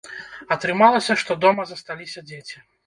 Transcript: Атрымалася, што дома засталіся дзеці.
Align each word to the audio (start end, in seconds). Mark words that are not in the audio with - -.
Атрымалася, 0.55 1.19
што 1.25 1.39
дома 1.47 1.61
засталіся 1.75 2.29
дзеці. 2.33 2.61